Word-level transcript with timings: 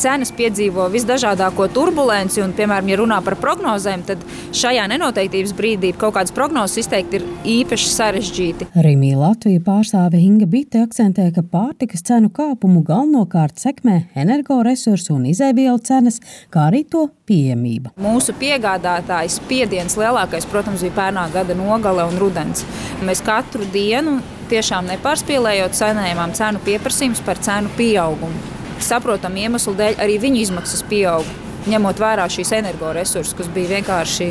cenas 0.00 0.32
piedzīvo 0.34 0.86
visdažādāko 0.92 1.68
turbulenci. 1.74 2.42
Un, 2.44 2.54
piemēram, 2.56 2.88
ja 2.90 2.98
runā 3.00 3.18
par 3.24 3.38
prognozēm, 3.40 4.04
tad 4.08 4.22
šajā 4.56 4.86
nenoteiktības 4.92 5.54
brīdī 5.58 5.92
kaut 5.98 6.16
kādas 6.16 6.34
prognozes 6.36 6.84
izteikt 6.84 7.18
ir 7.18 7.26
īpaši 7.48 7.90
sarežģīti. 7.92 8.70
Rīmī 8.78 9.14
Latvija 9.18 9.62
pārstāve 9.66 10.20
Inga 10.22 10.48
Bite 10.50 10.82
akcentē, 10.86 11.28
ka 11.34 11.44
pārtikas 11.44 12.04
cenu 12.06 12.32
kāpumu 12.34 12.82
galvenokārt 12.86 13.60
sekmē 13.60 14.00
energoresursu 14.18 15.16
un 15.18 15.28
izēvielu 15.32 15.78
cenas, 15.84 16.20
kā 16.54 16.68
arī 16.70 16.84
to 16.88 17.08
pieejamība. 17.28 17.94
Mūsu 18.00 18.34
piegādātājs 18.40 19.40
spiediens 19.42 19.98
lielākais, 20.00 20.48
protams, 20.50 20.84
bija 20.86 20.96
pērnā 21.02 21.28
gada 21.34 21.56
nogale 21.58 22.06
un 22.08 22.20
rudens. 22.20 22.64
Mēs 23.04 23.22
katru 23.24 23.66
dienu 23.74 24.18
tiešām 24.48 24.88
nepārspīlējot 24.94 25.76
cenējumam 25.76 26.32
cenu 26.36 26.62
pieprasījums 26.64 27.24
par 27.26 27.40
cenu 27.44 27.72
pieaugumu 27.76 28.57
saprotamu 28.84 29.44
iemeslu 29.44 29.74
dēļ 29.78 30.00
arī 30.04 30.18
viņu 30.22 30.42
izmaksas 30.46 30.84
pieauga. 30.88 31.47
Ņemot 31.66 31.98
vērā 31.98 32.24
šīs 32.30 32.52
energoresursus, 32.60 33.34
kas 33.36 33.48
bija 33.52 33.72
vienkārši 33.76 34.28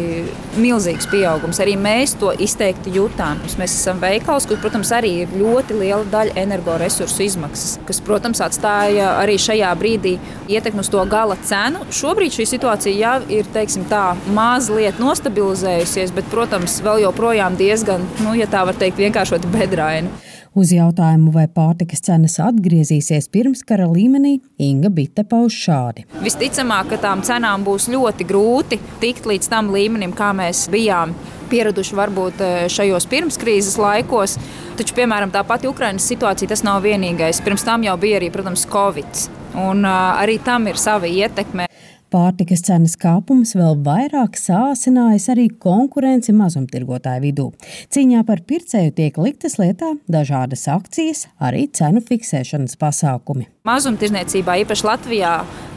milzīgs 0.62 1.10
pieaugums, 1.12 1.60
arī 1.64 1.76
mēs 1.80 2.16
to 2.22 2.32
izteikti 2.32 2.94
jutām. 2.96 3.42
Mēs 3.60 3.76
esam 3.76 4.00
veikals, 4.02 4.48
kur, 4.48 4.60
protams, 4.64 4.94
arī 4.96 5.12
ir 5.24 5.36
ļoti 5.36 5.78
liela 5.82 6.08
daļa 6.14 6.38
energoresursu 6.40 7.26
izmaksas, 7.26 7.78
kas, 7.90 8.00
protams, 8.06 8.42
atstāja 8.46 9.12
arī 9.20 9.36
šajā 9.42 9.74
brīdī 9.80 10.16
ietekmi 10.48 10.86
uz 10.86 10.92
to 10.94 11.04
gala 11.10 11.38
cenu. 11.44 11.84
Šobrīd 11.94 12.38
šī 12.38 12.48
situācija 12.54 12.96
jau 12.96 13.18
ir 13.40 13.52
teiksim, 13.54 13.86
tā, 13.92 14.06
mazliet 14.38 15.02
nostabilizējusies, 15.04 16.16
bet, 16.16 16.32
protams, 16.32 16.80
vēl 16.86 17.04
joprojām 17.06 17.60
diezgan, 17.60 18.08
nu, 18.24 18.38
ja 18.40 18.48
tā 18.50 18.64
var 18.68 18.80
teikt, 18.80 19.04
vienkāršot 19.04 19.50
bedraini. 19.54 20.14
Uz 20.58 20.72
jautājumu, 20.74 21.30
vai 21.36 21.44
pārtikas 21.54 22.02
cenas 22.02 22.40
atgriezīsies 22.42 23.28
pirmskara 23.30 23.86
līmenī, 23.92 24.40
Inga 24.58 24.90
Bitte 24.90 25.22
pauž 25.28 25.54
šādi. 25.54 26.08
Visticamāk, 26.24 26.90
ka 26.90 26.98
tām 27.18 27.26
cenām 27.26 27.64
būs 27.66 27.88
ļoti 27.90 28.26
grūti 28.30 28.78
tikt 29.02 29.26
līdz 29.26 29.50
tam 29.50 29.72
līmenim, 29.74 30.14
kā 30.14 30.34
mēs 30.38 30.68
bijām 30.70 31.16
pieraduši 31.50 31.96
varbūt 31.98 32.42
eh, 32.44 32.68
šajos 32.70 33.08
pirmskrīzes 33.10 33.78
laikos. 33.82 34.38
Taču, 34.78 34.94
piemēram, 34.94 35.32
tā 35.34 35.42
pati 35.48 35.68
Ukraiņas 35.68 36.06
situācija 36.12 36.52
tas 36.52 36.62
nav 36.68 36.84
vienīgais. 36.86 37.42
Pirms 37.42 37.66
tam 37.66 37.88
jau 37.88 37.98
bija 37.98 38.20
arī, 38.20 38.30
protams, 38.30 38.68
Covid. 38.70 39.24
Un, 39.58 39.82
uh, 39.82 40.20
arī 40.22 40.38
tam 40.44 40.68
ir 40.70 40.78
sava 40.78 41.10
ietekme. 41.10 41.67
Pārtikas 42.08 42.62
cenas 42.64 42.94
kāpums 42.96 43.52
vēl 43.58 43.82
vairāk 43.84 44.38
sāsinājis 44.40 45.26
arī 45.34 45.50
konkurenci 45.60 46.32
mazumtirgotāju 46.32 47.24
vidū. 47.26 47.48
Cīņā 47.92 48.22
par 48.28 48.46
pircēju 48.48 48.94
tiek 48.96 49.20
liktas 49.20 49.58
lietā 49.60 49.90
dažādas 50.08 50.64
akcijas, 50.72 51.26
arī 51.44 51.66
cenu 51.68 52.00
fiksēšanas 52.08 52.80
pasākumi. 52.80 53.50
Mazumtirdzniecībā, 53.68 54.56
īpaši 54.64 54.88
Latvijā, 54.88 55.34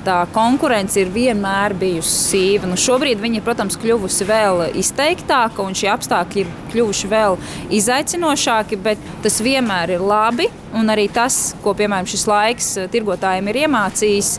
tā 0.07 0.21
konkurence 0.31 1.03
ir 1.03 1.11
vienmēr 1.11 1.75
bijusi 1.81 2.15
sīva. 2.31 2.71
Nu, 2.71 2.79
šobrīd 2.79 3.19
viņa, 3.19 3.43
protams, 3.43 3.75
kļuvusi 3.83 4.31
vēl 4.31 4.65
izteiktāka, 4.79 5.67
un 5.67 5.75
šie 5.75 5.91
apstākļi 5.91 6.45
ir 6.45 6.57
kļuvuši 6.71 7.11
vēl 7.11 7.41
izaicinošāki, 7.75 8.79
bet 8.87 9.03
tas 9.27 9.43
vienmēr 9.43 9.97
ir 9.99 10.07
labi. 10.07 10.47
Un 10.79 10.95
arī 10.95 11.09
tas, 11.11 11.57
ko 11.65 11.75
piemēram 11.75 12.07
šis 12.07 12.29
laiks 12.31 12.75
tirgotājiem 12.95 13.51
ir 13.51 13.65
iemācījis, 13.65 14.37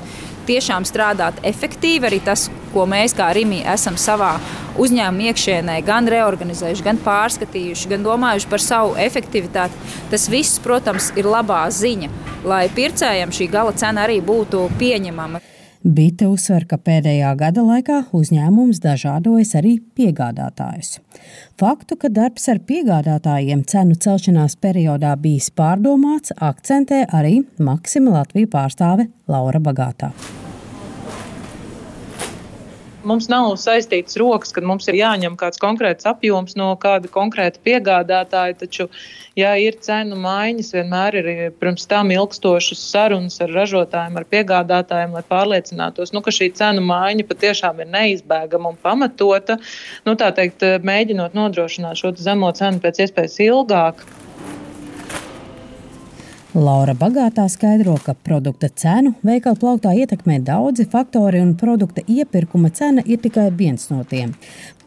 tiešām 0.52 0.88
strādāt 0.88 1.40
efektīvi. 1.48 2.12
Arī 2.12 2.22
tas, 2.26 2.50
ko 2.76 2.86
mēs 2.90 3.16
kā 3.18 3.32
Rīgā 3.36 3.64
esam 3.74 3.98
savā 4.00 4.36
uzņēmuma 4.82 5.30
iekšienē 5.32 5.78
gan 5.88 6.08
reorganizējuši, 6.12 6.86
gan 6.86 7.00
pārskatījuši, 7.04 7.92
gan 7.92 8.06
domājuši 8.08 8.50
par 8.52 8.64
savu 8.64 8.96
efektivitāti, 9.02 9.96
tas 10.12 10.28
viss, 10.32 10.62
protams, 10.64 11.12
ir 11.20 11.30
labā 11.30 11.64
ziņa, 11.74 12.12
lai 12.48 12.66
pircējiem 12.76 13.34
šī 13.36 13.50
gala 13.52 13.76
cena 13.78 14.06
arī 14.08 14.22
būtu 14.26 14.68
pieņemama. 14.80 15.44
Bite 15.82 16.28
uzsver, 16.30 16.68
ka 16.70 16.78
pēdējā 16.78 17.32
gada 17.40 17.64
laikā 17.66 17.96
uzņēmums 18.14 18.84
dažādojas 18.84 19.56
arī 19.58 19.80
piegādātājus. 19.98 21.00
Faktu, 21.58 21.98
ka 22.04 22.12
darbs 22.14 22.46
ar 22.54 22.62
piegādātājiem 22.70 23.64
cenu 23.72 23.98
celšanās 23.98 24.60
periodā 24.62 25.16
bijis 25.18 25.50
pārdomāts, 25.58 26.36
akcentē 26.38 27.08
arī 27.10 27.40
Maksima 27.58 28.14
Latvijas 28.20 28.54
pārstāve 28.54 29.10
Laura 29.26 29.64
Bagātā 29.64 30.14
mums 33.08 33.28
nav 33.32 33.50
saistītas 33.60 34.18
rokas, 34.20 34.54
kad 34.56 34.66
mums 34.68 34.88
ir 34.92 34.98
jāņem 35.00 35.36
kāds 35.40 35.62
konkrēts 35.62 36.08
apjoms 36.10 36.56
no 36.60 36.72
kāda 36.82 37.10
konkrēta 37.12 37.62
piegādātāja. 37.66 38.58
Taču 38.62 38.88
ja 39.40 39.54
ir 39.60 39.78
cenu 39.84 40.18
maiņas, 40.22 40.72
vienmēr 40.76 41.18
ir 41.22 41.30
pirms 41.62 41.88
tam 41.92 42.12
ilgstošas 42.14 42.82
sarunas 42.92 43.40
ar 43.44 43.54
ražotājiem, 43.56 44.18
ar 44.20 44.28
piegādātājiem, 44.34 45.16
lai 45.18 45.24
pārliecinātos, 45.28 46.14
nu, 46.16 46.24
ka 46.26 46.34
šī 46.36 46.52
cenu 46.58 46.84
maiņa 46.88 47.28
patiešām 47.30 47.84
ir 47.84 47.92
neizbēgama 47.94 48.74
un 48.74 48.82
pamatota. 48.82 49.60
Nu, 50.08 50.18
tā 50.20 50.32
teikt, 50.38 50.66
mēģinot 50.88 51.38
nodrošināt 51.38 52.02
šo 52.02 52.16
zemo 52.20 52.52
cenu 52.58 52.84
pēc 52.84 53.06
iespējas 53.06 53.40
ilgāk. 53.48 54.06
Laura 56.52 56.92
Bagātā 56.92 57.46
skaidro, 57.48 57.94
ka 58.04 58.12
produkta 58.28 58.68
cenu 58.68 59.14
veikala 59.24 59.56
plauktā 59.56 59.94
ietekmē 59.96 60.42
daudzi 60.44 60.84
faktori, 60.84 61.40
un 61.40 61.54
produkta 61.56 62.04
iepirkuma 62.04 62.68
cena 62.76 63.06
ir 63.08 63.22
tikai 63.24 63.46
viens 63.56 63.88
no 63.88 64.04
tiem. 64.04 64.34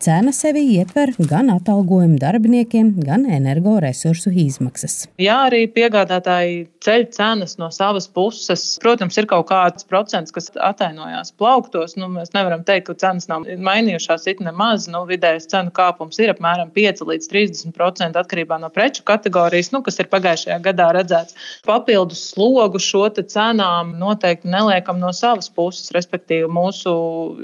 Cena 0.02 0.32
sevi 0.32 0.60
ietver 0.74 1.12
gan 1.30 1.50
atalgojumu 1.52 2.18
darbiniekiem, 2.20 2.90
gan 3.06 3.24
energoresursu 3.30 4.32
izmaksas. 4.44 5.06
Jā, 5.22 5.36
arī 5.48 5.64
piegādātāji 5.72 6.64
ceļ 6.84 7.06
cenas 7.14 7.56
no 7.60 7.70
savas 7.72 8.08
puses. 8.10 8.64
Protams, 8.82 9.16
ir 9.20 9.28
kaut 9.30 9.46
kāds 9.48 9.86
procents, 9.88 10.34
kas 10.34 10.50
atainojās 10.58 11.32
plauktos. 11.38 11.96
Nu, 12.00 12.10
mēs 12.12 12.34
nevaram 12.36 12.64
teikt, 12.66 12.88
ka 12.90 12.96
cenas 13.04 13.28
nav 13.30 13.46
mainījušās 13.46 14.26
it 14.32 14.42
nemaz. 14.44 14.88
Nu, 14.92 15.04
vidējais 15.08 15.48
cenu 15.52 15.72
kāpums 15.74 16.20
ir 16.20 16.34
apmēram 16.34 16.72
5 16.74 17.04
līdz 17.08 17.30
30% 17.32 18.20
atkarībā 18.20 18.58
no 18.60 18.70
preču 18.74 19.06
kategorijas, 19.08 19.72
nu, 19.72 19.80
kas 19.86 20.00
ir 20.02 20.10
pagājušajā 20.12 20.58
gadā 20.66 20.90
redzēts. 20.98 21.38
Papildus 21.64 22.26
slogu 22.34 22.82
šo 22.82 23.06
cenām 23.14 23.94
noteikti 24.00 24.48
neliekam 24.50 25.00
no 25.00 25.10
savas 25.12 25.50
puses, 25.52 25.92
respektīvi 25.94 26.48
mūsu 26.50 26.92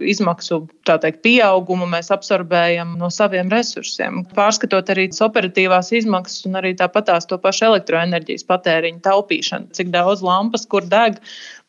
izmaksu 0.09 0.63
teikt, 0.91 1.21
pieaugumu 1.23 1.87
mēs 1.91 2.09
absorbējam 2.11 2.40
absorbējam 2.41 2.97
no 2.99 3.11
saviem 3.11 3.51
resursiem. 3.51 4.25
Pārskatot 4.35 4.89
arī 4.91 5.09
operatīvās 5.11 5.93
izmaksas 5.93 6.47
un 6.47 6.57
arī 6.57 6.75
tāpatās 6.75 7.27
to 7.29 7.39
pašu 7.39 7.67
elektroenerģijas 7.71 8.47
patēriņu 8.49 9.01
taupīšanu, 9.05 9.71
cik 9.73 9.91
daudz 9.93 10.23
lampas, 10.23 10.67
kur 10.67 10.83
deg, 10.83 11.21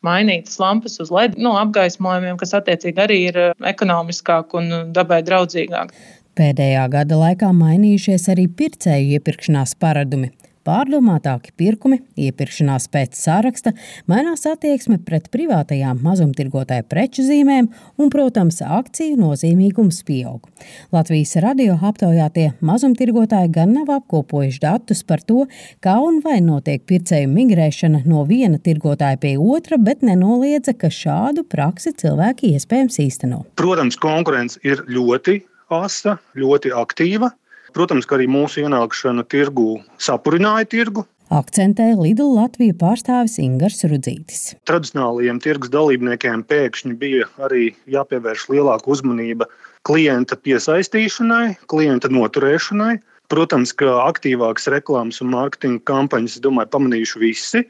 mainītas 0.02 0.58
lampas 0.58 0.98
uz 1.00 1.10
LED 1.10 1.36
nu, 1.38 1.54
apgaismojumiem, 1.58 2.38
kas 2.38 2.54
attiecīgi 2.54 2.98
arī 2.98 3.20
ir 3.28 3.36
eh, 3.38 3.52
ekonomiskāk 3.72 4.54
un 4.54 4.92
dabai 4.92 5.22
draudzīgāk. 5.22 5.92
Pēdējā 6.32 6.86
gada 6.88 7.18
laikā 7.20 7.52
mainījušies 7.52 8.30
arī 8.32 8.48
pircēju 8.48 9.18
iepirkšanās 9.18 9.76
paradumi. 9.76 10.32
Pārdomātāki 10.62 11.50
pirkumi, 11.58 11.98
iepirkšanās 12.14 12.84
pēc 12.92 13.16
saraksta, 13.18 13.72
mainās 14.06 14.44
attieksme 14.46 15.00
pret 15.02 15.26
privātajām 15.34 15.98
mazumtirgotāju 16.04 16.86
preču 16.86 17.24
zīmēm 17.26 17.66
un, 17.98 18.12
protams, 18.12 18.60
akciju 18.62 19.18
nozīmīgums 19.18 19.98
pieaug. 20.06 20.46
Latvijas 20.94 21.34
radio 21.42 21.74
aptaujātie 21.82 22.52
mazumtirgotāji 22.62 23.50
gan 23.56 23.74
nav 23.74 23.90
apkopojuši 23.96 24.62
datus 24.62 25.02
par 25.02 25.24
to, 25.26 25.48
kā 25.82 25.96
un 25.98 26.22
vai 26.22 26.38
notiek 26.44 26.86
pircēju 26.86 27.30
migrēšana 27.34 28.04
no 28.06 28.22
viena 28.28 28.62
tirgotāja 28.62 29.18
pie 29.18 29.34
otra, 29.42 29.80
bet 29.82 30.06
nenoliedza, 30.06 30.76
ka 30.78 30.92
šādu 30.94 31.42
praksi 31.42 31.96
cilvēki 32.04 32.54
iespējams 32.54 33.02
īsteno. 33.02 33.42
Protams, 33.58 33.98
konkurence 33.98 34.62
ir 34.62 34.86
ļoti 34.86 35.40
asa, 35.72 36.20
ļoti 36.38 36.70
aktīva. 36.76 37.34
Protams, 37.72 38.04
ka 38.04 38.18
arī 38.18 38.28
mūsu 38.28 38.66
ienākšana 38.66 39.24
tirgu 39.32 39.80
sapurināja 40.00 40.68
tirgu. 40.68 41.06
Akcentē 41.32 41.86
Lidl 41.96 42.34
Latvijas 42.36 42.76
pārstāvis 42.76 43.38
Ingars 43.40 43.78
Rudzītis. 43.88 44.42
Tradicionālajiem 44.68 45.38
tirgus 45.40 45.72
dalībniekiem 45.72 46.42
pēkšņi 46.50 46.92
bija 47.00 47.28
arī 47.40 47.70
jāpievērš 47.88 48.44
lielāka 48.52 48.92
uzmanība 48.92 49.48
klienta 49.88 50.36
piesaistīšanai, 50.36 51.56
klienta 51.72 52.12
noturēšanai. 52.12 52.98
Protams, 53.32 53.72
ka 53.72 53.94
aktīvākas 54.10 54.68
reklāmas 54.74 55.22
un 55.24 55.32
mārketinga 55.32 55.80
kampaņas, 55.88 56.36
domāju, 56.44 56.68
pamanījuši 56.76 57.24
visi. 57.24 57.64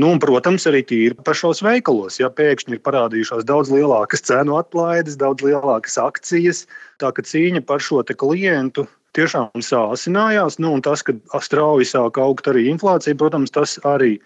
Nu, 0.00 0.08
un, 0.14 0.18
protams, 0.22 0.64
arī 0.70 0.80
tīri 0.88 1.20
pašos 1.28 1.60
veikalos. 1.62 2.16
Ja 2.22 2.32
pēkšņi 2.32 2.78
ir 2.78 2.84
parādījušās 2.88 3.44
daudz 3.44 3.68
lielākas 3.74 4.24
cenu 4.24 4.56
atlaides, 4.56 5.20
daudz 5.20 5.44
lielākas 5.44 6.00
akcijas, 6.00 6.64
tā 7.04 7.12
ka 7.12 7.20
cīņa 7.20 7.66
par 7.68 7.84
šo 7.84 8.00
klientu 8.16 8.88
tiešām 9.16 9.62
sāsinājās. 9.64 10.58
Nu, 10.62 10.74
tas, 10.84 11.04
ka 11.06 11.14
strauji 11.42 11.88
sāk 11.88 12.18
augt 12.22 12.50
arī 12.50 12.68
inflācija, 12.72 13.16
protams, 13.18 13.54
tas 13.54 13.78
arī 13.86 14.16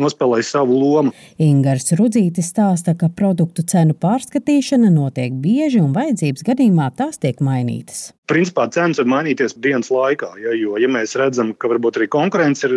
nospēlēja 0.00 0.48
savu 0.50 0.76
lomu. 0.80 1.14
Ingars 1.42 1.92
Rudzītis 1.98 2.52
stāsta, 2.52 2.96
ka 2.98 3.10
produktu 3.12 3.64
cenu 3.66 3.96
pārskatīšana 3.98 4.92
notiek 4.92 5.34
bieži 5.42 5.82
un 5.82 5.96
vajadzības 5.96 6.46
gadījumā 6.50 6.92
tās 6.98 7.20
tiek 7.22 7.42
mainītas. 7.44 8.10
Principā 8.26 8.64
cenas 8.74 8.98
var 8.98 9.06
mainīties 9.06 9.52
dienas 9.62 9.86
laikā, 9.94 10.32
ja, 10.42 10.50
jo, 10.58 10.72
ja 10.82 10.88
mēs 10.90 11.12
redzam, 11.14 11.52
ka 11.54 11.68
varbūt 11.70 12.00
arī 12.00 12.08
konkurence 12.10 12.66
ir 12.66 12.72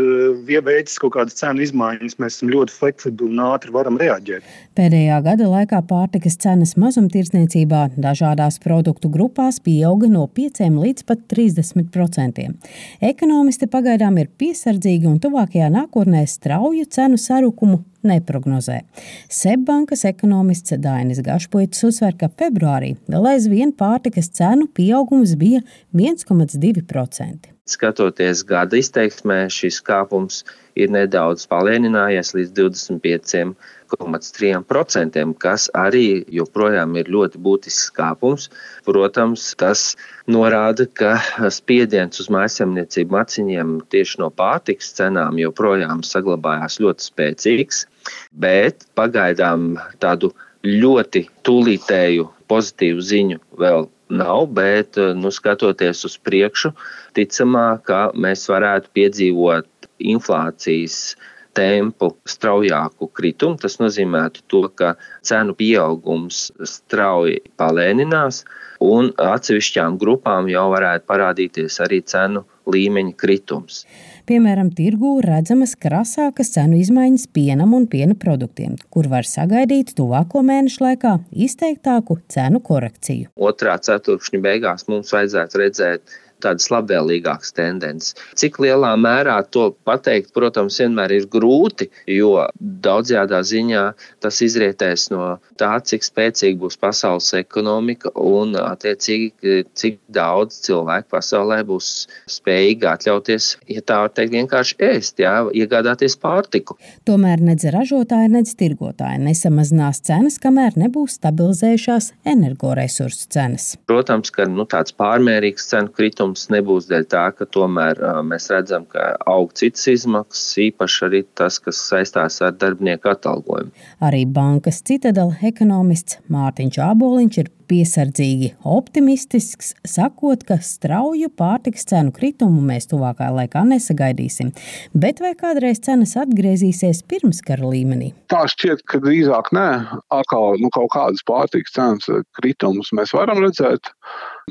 veicis 0.46 1.00
kaut 1.02 1.16
kādas 1.16 1.40
cenu 1.40 1.64
izmaiņas, 1.66 2.20
mēs 2.22 2.36
esam 2.38 2.52
ļoti 2.54 2.76
fleksibli 2.76 3.32
un 3.32 3.42
ātri 3.48 3.74
varam 3.74 3.98
reaģēt. 3.98 4.46
Pēdējā 4.78 5.18
gada 5.26 5.48
laikā 5.50 5.80
pārtikas 5.90 6.38
cenas 6.44 6.76
mazumtirdzniecībā 6.78 7.82
dažādās 7.98 8.60
produktu 8.62 9.10
grupās 9.10 9.58
pieauga 9.66 10.12
no 10.12 10.28
5 10.38 10.70
līdz 10.70 11.08
pat 11.10 11.26
30 11.34 11.90
procentiem. 11.98 12.54
Ekonomisti 13.02 13.66
pagaidām 13.74 14.22
ir 14.22 14.30
piesardzīgi 14.30 15.10
un 15.10 15.18
tuvākajā 15.24 15.72
nākotnē 15.74 16.28
strauju 16.30 16.86
cenu 16.94 17.09
sarukumu 17.18 17.80
neprognozē. 18.04 18.82
Seibankas 19.30 20.06
ekonomists 20.06 20.76
Dainis 20.78 21.22
Gašpoits 21.26 21.84
uzsver, 21.88 22.16
ka 22.20 22.30
februārī 22.30 22.96
vēl 23.10 23.32
aizvien 23.34 23.74
pārtikas 23.76 24.32
cenu 24.36 24.70
pieaugums 24.76 25.36
bija 25.40 25.64
1,2%. 25.94 27.59
Skatoties 27.70 28.42
gada 28.50 28.80
izteiksmē, 28.80 29.44
šis 29.54 29.82
kāpums 29.86 30.44
ir 30.80 30.90
nedaudz 30.96 31.46
palēninājies 31.52 32.34
līdz 32.38 32.56
25%. 32.62 33.76
1,3%, 33.98 35.34
kas 35.42 35.68
arī 35.74 36.24
joprojām 36.34 36.96
ir 37.00 37.10
ļoti 37.10 37.42
būtisks 37.42 37.90
kāpums. 37.96 38.50
Protams, 38.86 39.48
tas 39.60 39.96
norāda, 40.30 40.86
ka 40.86 41.18
spiediens 41.54 42.22
uz 42.22 42.30
mājasemniecību 42.34 43.18
maciņiem 43.18 43.76
tieši 43.90 44.22
no 44.22 44.30
pārtiks 44.30 44.94
cenām 44.98 45.40
joprojām 45.42 46.04
saglabājās 46.06 46.80
ļoti 46.84 47.10
spēcīgs, 47.10 47.86
bet 48.32 48.86
pagaidām 49.00 49.72
tādu 50.00 50.34
ļoti 50.66 51.26
tūlītēju 51.48 52.28
pozitīvu 52.52 53.06
ziņu 53.12 53.42
vēl 53.62 53.90
nav, 54.10 54.46
bet 54.54 54.98
nu, 55.16 55.32
skatoties 55.32 56.04
uz 56.08 56.18
priekšu, 56.26 56.74
ticamāk, 57.18 57.84
ka 57.90 58.00
mēs 58.18 58.48
varētu 58.50 58.92
piedzīvot 58.98 59.90
inflācijas 60.00 61.16
tempu 61.58 62.12
straujāku 62.30 63.10
kritumu. 63.14 63.58
Tas 63.62 63.80
nozīmētu 63.82 64.46
to, 64.52 64.64
ka 64.70 64.94
cenu 65.26 65.56
pieaugums 65.58 66.50
strauji 66.64 67.42
palēninās, 67.60 68.44
un 68.84 69.12
atsevišķām 69.20 69.98
grupām 70.02 70.50
jau 70.52 70.70
varētu 70.74 71.10
parādīties 71.10 71.82
arī 71.84 72.02
cenu 72.08 72.46
līmeņa 72.70 73.18
kritums. 73.20 73.84
Piemēram, 74.30 74.68
tirgū 74.78 75.16
redzamas 75.26 75.72
krasākas 75.82 76.52
cenu 76.54 76.78
izmaiņas 76.78 77.24
pienam 77.34 77.72
un 77.74 77.88
piena 77.90 78.14
produktiem, 78.14 78.76
kur 78.94 79.08
var 79.10 79.26
sagaidīt 79.26 79.96
tuvāko 79.98 80.44
mēnešu 80.46 80.84
laikā 80.84 81.14
izteiktāku 81.48 82.20
cenu 82.30 82.62
korekciju. 82.68 83.32
Otrā 83.50 83.80
ceturkšņa 83.82 84.42
beigās 84.44 84.86
mums 84.86 85.10
vajadzētu 85.16 85.62
redzēt 85.64 86.14
tādas 86.44 86.70
labvēlīgākas 86.74 87.54
tendences. 87.58 88.16
Cik 88.40 88.60
lielā 88.64 88.94
mērā 89.00 89.40
to 89.52 89.70
pateikt, 89.88 90.32
protams, 90.36 90.80
vienmēr 90.82 91.14
ir 91.18 91.28
grūti, 91.32 91.90
jo 92.10 92.46
daudzjādā 92.60 93.42
ziņā 93.46 93.84
tas 94.24 94.42
izrietēs 94.46 95.10
no 95.14 95.38
tā, 95.60 95.72
cik 95.84 96.06
spēcīga 96.06 96.60
būs 96.64 96.80
pasaules 96.80 97.32
ekonomika 97.40 98.12
un, 98.16 98.56
attiecīgi, 98.60 99.64
cik 99.78 100.00
daudz 100.14 100.62
cilvēku 100.66 101.12
pasaulē 101.16 101.62
būs 101.68 101.92
spējīgi 102.30 102.90
atļauties, 102.90 103.50
ja 103.72 103.84
tā 103.86 104.02
var 104.04 104.14
teikt, 104.16 104.36
vienkārši 104.36 104.78
ēst, 104.90 105.20
jā, 105.24 105.34
iegādāties 105.56 106.16
pārtiku. 106.22 106.78
Tomēr 107.08 107.44
nedz 107.44 107.68
ražotāji, 107.74 108.32
nedz 108.34 108.56
tirgotāji 108.60 109.22
nesamazinās 109.24 110.02
cenas, 110.08 110.40
kamēr 110.42 110.78
nebūs 110.80 111.18
stabilizējušās 111.20 112.12
energoresursu 112.30 113.30
cenas. 113.34 113.72
Protams, 113.90 114.32
ka 114.34 114.48
nu, 114.50 114.66
tāds 114.70 114.96
pārmērīgs 115.00 115.70
cenu 115.72 115.92
kritums 115.96 116.29
pieaugums 116.30 116.50
nebūs 116.54 116.88
dēļ 116.90 117.06
tā, 117.10 117.32
ka 117.34 117.46
tomēr 117.46 118.00
mēs 118.24 118.50
redzam, 118.52 118.86
ka 118.86 119.18
aug 119.26 119.52
citas 119.54 119.88
izmaksas, 119.88 120.58
īpaši 120.70 121.06
arī 121.08 121.24
tas, 121.34 121.60
kas 121.60 121.78
saistās 121.90 122.42
ar 122.42 122.54
darbinieku 122.54 123.10
atalgojumu. 123.10 123.72
Arī 124.02 124.26
bankas 124.26 124.84
citadela 124.84 125.36
ekonomists 125.42 126.20
Mārtiņš 126.30 126.80
Āboliņš 126.80 127.40
ir 127.40 127.50
piesardzīgi 127.70 128.54
optimistisks, 128.66 129.76
sakot, 129.86 130.44
ka 130.48 130.58
strauju 130.64 131.30
pārtiks 131.38 131.86
cenu 131.90 132.14
kritumu 132.16 132.64
mēs 132.66 132.90
tuvākā 132.90 133.30
laikā 133.36 133.62
nesagaidīsim. 133.70 134.52
Bet 134.94 135.22
vai 135.22 135.36
kādreiz 135.38 135.82
cenas 135.86 136.16
atgriezīsies 136.20 137.04
pirmskara 137.10 137.70
līmenī? 137.70 138.14
Tā 138.32 138.46
šķiet, 138.50 138.84
ka 138.90 139.02
drīzāk 139.04 139.54
nē. 139.56 139.68
Atkal 140.14 140.58
nu, 140.62 140.72
kaut 140.74 140.90
kādas 140.96 141.26
pārtiks 141.28 141.76
cenas 141.78 142.10
kritumus 142.40 142.94
mēs 142.98 143.14
varam 143.18 143.44
redzēt. 143.46 143.94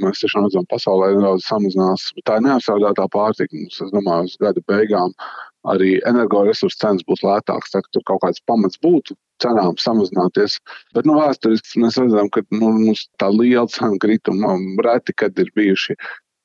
Mēs 0.02 0.22
tiešām 0.22 0.46
redzam, 0.46 0.66
pasaulē 0.70 1.12
nedaudz 1.16 1.46
samazinās. 1.48 2.08
Tā 2.28 2.38
neapstrādātā 2.44 3.06
pārtika. 3.14 3.54
Mums, 3.54 3.80
es 3.84 3.94
domāju, 3.94 4.30
uz 4.30 4.36
gada 4.42 4.64
beigām 4.70 5.14
arī 5.68 5.96
energoresursu 6.08 6.78
cenas 6.80 7.06
būs 7.08 7.24
lētākas. 7.26 7.74
Tā, 7.74 7.82
tur 7.92 8.04
kaut 8.08 8.22
kāds 8.24 8.42
pamats 8.48 8.80
būtu 8.84 9.16
cenām 9.42 9.76
samazināties. 9.80 10.58
Bet 10.96 11.08
nu, 11.08 11.18
vēsturiski 11.18 11.82
mēs 11.84 11.98
redzam, 12.00 12.30
ka 12.34 12.42
nu, 12.54 12.72
mums 12.78 13.06
tā 13.22 13.30
liela 13.34 13.68
cenu 13.72 14.00
krituma 14.02 14.56
reti, 14.86 15.14
kad 15.18 15.38
ir 15.38 15.52
bijuši. 15.58 15.98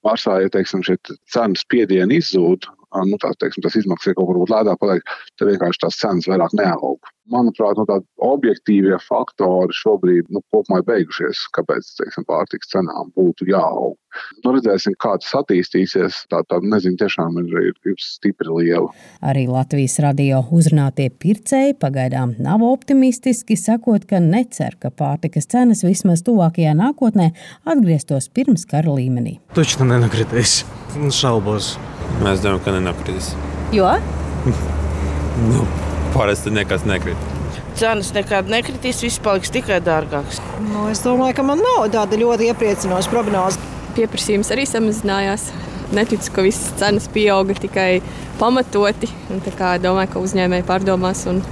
Varsā, 0.03 0.39
ja 0.43 0.51
teiksim, 0.51 0.83
šie 0.83 0.97
cenu 1.31 1.59
spiedieni 1.59 2.19
izzūd, 2.19 2.67
nu, 3.09 3.17
tā, 3.21 3.31
teiksim, 3.39 3.63
tas 3.65 3.77
izmaksas 3.79 4.11
ir 4.11 4.17
kaut 4.17 4.29
kur 4.29 4.41
lētāk, 4.51 4.79
paliek, 4.81 5.13
tad 5.39 5.49
vienkārši 5.49 5.83
tās 5.85 5.99
cenas 6.01 6.29
vairāk 6.29 6.53
neaug. 6.59 7.11
Manuprāt, 7.33 7.79
nu, 7.79 7.87
tādi 7.89 8.05
objektīvie 8.27 8.99
faktori 9.05 9.75
šobrīd 9.79 10.29
nu, 10.33 10.43
kopumā 10.53 10.81
ir 10.81 10.87
beigušies, 10.91 11.45
kāpēc 11.55 11.93
teiksim, 12.01 12.27
pārtiks 12.29 12.73
cenām 12.73 13.13
būtu 13.17 13.47
jāaug. 13.49 13.95
Nu, 14.43 14.53
redzēsim, 14.55 14.95
kā 14.99 15.13
tas 15.21 15.31
attīstīsies. 15.39 16.23
Tā, 16.31 16.41
tā 16.49 16.59
nezinu, 16.63 16.97
tiešām 17.01 17.37
ir, 17.41 17.51
ir, 17.71 17.77
ir 17.93 17.99
stipri 18.01 18.49
liela. 18.51 18.91
Arī 19.25 19.45
Latvijas 19.49 19.97
radio 20.03 20.43
uzrunātie 20.53 21.09
pircēji 21.23 21.77
pagaidām 21.81 22.35
nav 22.43 22.65
optimistiski, 22.67 23.57
sakot, 23.59 24.07
ka 24.09 24.21
necer, 24.23 24.77
ka 24.81 24.91
pārtikas 24.93 25.49
cenas 25.51 25.83
vismaz 25.85 26.25
tuvākajā 26.27 26.75
nākotnē 26.79 27.31
atgrieztos 27.69 28.29
pirms 28.33 28.67
kara 28.69 28.93
līmenī. 28.97 29.39
Taču 29.57 29.87
nenokritīs. 29.87 30.61
Nu, 30.99 31.11
šaubos. 31.13 31.75
Mēs 32.21 32.43
domājam, 32.43 32.65
ka 32.65 32.75
nenokritīs. 32.75 33.31
Jo? 33.73 33.95
nu, 35.51 35.63
parasti 36.13 36.53
nekas 36.53 36.85
nekritīs 36.89 37.41
cenas 37.77 38.11
nekad 38.13 38.49
nekritīs, 38.51 39.01
viss 39.03 39.21
paliks 39.23 39.51
tikai 39.53 39.79
dārgāks. 39.83 40.37
Nu, 40.61 40.87
es 40.91 41.01
domāju, 41.03 41.37
ka 41.39 41.45
man 41.47 41.61
nav 41.63 41.87
tāda 41.93 42.19
ļoti 42.19 42.51
iepriecinoša 42.51 43.13
prognoze 43.13 43.72
pieprasījums 43.97 44.51
arī 44.53 44.65
samazinājās. 44.69 45.49
Neticu, 45.93 46.31
ka 46.33 46.45
visas 46.45 46.73
cenas 46.79 47.05
pieauga 47.13 47.53
tikai 47.59 48.01
pamatoti. 48.39 49.09
Domāju, 49.29 50.13
ka 50.15 50.23
uzņēmēji 50.23 50.65
pārdomās 50.69 51.25
un 51.29 51.43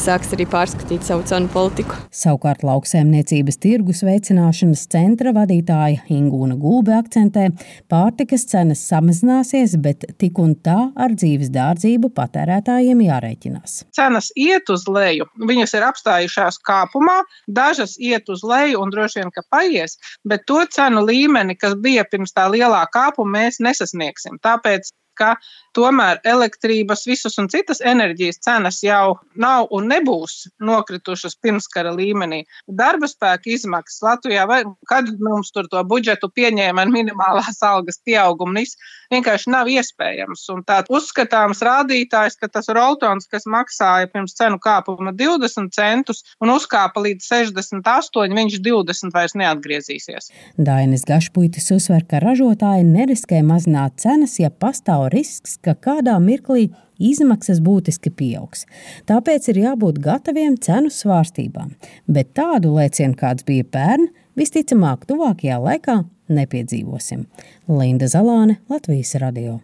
sāks 0.00 0.32
arī 0.34 0.44
pārskatīt 0.50 1.04
savu 1.06 1.24
cenu 1.28 1.48
politiku. 1.52 1.96
Savukārt 2.14 2.64
lauksaimniecības 2.66 3.58
tirgus 3.62 4.02
veicināšanas 4.06 4.84
centra 4.92 5.32
vadītāja 5.36 6.02
Ingūna 6.12 6.56
Gulbe 6.60 6.94
akcentē, 6.96 7.48
pārtikas 7.92 8.46
cenas 8.50 8.82
samazināsies, 8.88 9.76
bet 9.84 10.06
tik 10.20 10.40
un 10.42 10.56
tā 10.66 10.76
ar 10.94 11.14
dzīves 11.14 11.52
dārdzību 11.54 12.10
patērētājiem 12.16 13.04
jārēķinās. 13.06 13.76
Cenas 13.94 14.32
iet 14.34 14.70
uz 14.74 14.88
leju, 14.90 15.28
viņas 15.50 15.76
ir 15.78 15.86
apstājušās 15.90 16.60
kāpumā, 16.66 17.20
dažas 17.46 17.96
iet 17.98 18.28
uz 18.32 18.44
leju 18.46 18.82
un 18.82 18.92
droši 18.94 19.22
vien, 19.22 19.32
ka 19.34 19.46
paies, 19.54 19.98
bet 20.26 20.46
to 20.50 20.60
cenu 20.74 21.04
līmeni, 21.06 21.56
kas 21.60 21.78
bija 21.80 22.06
pirms 22.10 22.34
tā 22.34 22.48
lielā 22.52 22.84
kāpuma, 22.94 23.44
mēs 23.44 23.62
nesasniegsim. 23.64 24.38
Tāpēc 24.44 24.90
ka 25.16 25.34
tomēr 25.76 26.20
elektrības, 26.24 27.06
visas 27.08 27.38
un 27.40 27.48
citas 27.52 27.82
enerģijas 27.84 28.40
cenas 28.44 28.80
jau 28.84 29.16
nav 29.40 29.70
un 29.74 29.88
nebūs 29.90 30.48
nokritušas 30.62 31.36
pirmskara 31.42 31.94
līmenī. 31.94 32.44
Darba 32.68 33.08
spēka 33.10 33.50
izmaksas 33.54 34.02
Latvijā, 34.04 34.46
vai 34.50 34.62
kad 34.90 35.10
mums 35.20 35.52
tur 35.54 35.68
to 35.70 35.82
budžetu 35.88 36.30
pieņēma 36.34 36.84
ar 36.84 36.92
minimālās 36.92 37.62
algas 37.64 38.00
pieaugumu, 38.04 38.64
vienkārši 39.12 39.50
nav 39.52 39.68
iespējams. 39.70 40.44
Un 40.54 40.62
tā 40.66 40.80
uzskatāms 40.92 41.62
rādītājs, 41.64 42.38
ka 42.40 42.48
tas 42.52 42.70
roltons, 42.74 43.28
kas 43.30 43.46
maksāja 43.50 44.10
pirms 44.12 44.36
cenu 44.38 44.60
kāpuma 44.62 45.14
20 45.14 45.72
centus 45.74 46.22
un 46.42 46.52
uzkāpa 46.54 47.02
līdz 47.04 47.26
68, 47.30 48.36
viņš 48.38 48.58
20 48.64 49.14
vairs 49.14 49.36
neatgriezīsies. 49.38 50.30
Dainis 50.56 51.06
Gašpuitis 51.08 51.70
uzsver, 51.74 52.04
ka 52.08 52.22
ražotāji 52.22 52.86
neriskē 52.88 53.42
mazināt 53.46 53.98
cenas, 54.02 54.38
ja 54.40 54.50
pastāv 54.50 55.03
pastāv 55.04 55.12
risks, 55.12 55.58
ka 55.60 55.74
kādā 55.74 56.18
mirklī 56.20 56.72
izmaksas 56.98 57.60
būtiski 57.60 58.10
pieaugs. 58.10 58.66
Tāpēc 59.06 59.48
ir 59.50 59.58
jābūt 59.64 60.00
gataviem 60.00 60.56
cenu 60.56 60.90
svārstībām, 60.90 61.74
bet 62.06 62.34
tādu 62.34 62.74
lēcienu, 62.74 63.14
kāds 63.16 63.44
bija 63.44 63.64
pērn, 63.64 64.08
visticamāk, 64.36 65.06
tuvākajā 65.06 65.58
laikā 65.60 66.04
nepiedzīvosim. 66.28 67.26
Linda 67.68 68.06
Zalāne, 68.06 68.58
Latvijas 68.68 69.14
Radio. 69.20 69.60